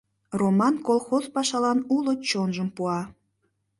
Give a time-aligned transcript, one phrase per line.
[0.39, 3.01] Роман колхоз пашалан уло чонжым пуа.